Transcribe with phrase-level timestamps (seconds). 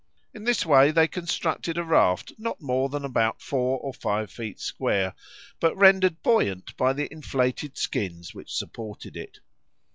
[0.33, 4.59] In this way they constructed a raft not more than about four or five feet
[4.59, 5.13] square,
[5.59, 9.41] but rendered buoyant by the inflated skins which supported it.